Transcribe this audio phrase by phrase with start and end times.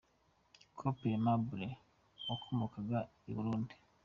[0.77, 1.67] –Cpl Aimable
[2.27, 3.75] wakomokaga I Burundi.